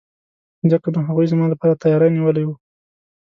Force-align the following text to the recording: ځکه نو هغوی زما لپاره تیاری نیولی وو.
ځکه 0.71 0.87
نو 0.93 0.99
هغوی 1.07 1.25
زما 1.31 1.45
لپاره 1.53 1.79
تیاری 1.83 2.09
نیولی 2.15 2.43
وو. 2.45 2.55